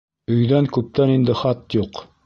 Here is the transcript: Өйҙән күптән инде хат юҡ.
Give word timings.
Өйҙән 0.35 0.69
күптән 0.79 1.15
инде 1.19 1.37
хат 1.43 1.81
юҡ. 1.83 2.07